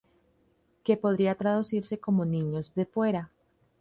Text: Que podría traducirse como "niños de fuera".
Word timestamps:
Que 0.83 0.97
podría 0.97 1.35
traducirse 1.35 1.99
como 1.99 2.25
"niños 2.25 2.73
de 2.73 2.87
fuera". 2.87 3.31